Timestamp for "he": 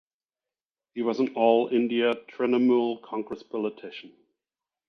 0.95-1.03